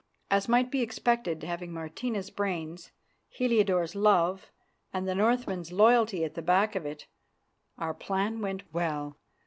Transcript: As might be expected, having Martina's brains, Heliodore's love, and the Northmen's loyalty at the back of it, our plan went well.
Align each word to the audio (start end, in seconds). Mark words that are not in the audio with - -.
As 0.31 0.49
might 0.49 0.71
be 0.71 0.81
expected, 0.81 1.43
having 1.43 1.71
Martina's 1.71 2.31
brains, 2.31 2.89
Heliodore's 3.29 3.93
love, 3.93 4.49
and 4.91 5.07
the 5.07 5.13
Northmen's 5.13 5.71
loyalty 5.71 6.23
at 6.23 6.33
the 6.33 6.41
back 6.41 6.75
of 6.75 6.87
it, 6.87 7.05
our 7.77 7.93
plan 7.93 8.41
went 8.41 8.63
well. 8.73 9.19